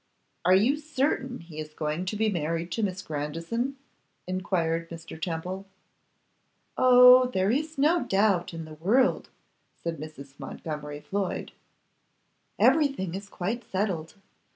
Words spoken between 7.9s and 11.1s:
doubt in the world,' said Mrs. Montgomery